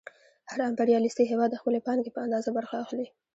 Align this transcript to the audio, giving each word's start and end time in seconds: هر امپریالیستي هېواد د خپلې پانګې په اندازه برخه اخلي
هر 0.49 0.59
امپریالیستي 0.69 1.23
هېواد 1.31 1.49
د 1.51 1.59
خپلې 1.61 1.79
پانګې 1.85 2.11
په 2.13 2.19
اندازه 2.25 2.49
برخه 2.57 2.75
اخلي 2.83 3.07